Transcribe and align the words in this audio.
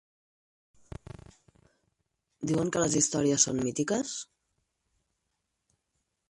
Diuen 2.53 2.71
que 2.77 2.81
les 2.85 2.97
històries 3.01 3.45
són 3.49 3.61
mítiques? 3.67 4.15